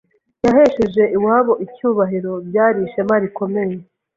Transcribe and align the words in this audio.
yahesheje 0.45 1.03
iwabo 1.17 1.53
icyubahiro 1.65 2.31
byari 2.47 2.77
ishema 2.87 3.15
rikomeye. 3.23 3.75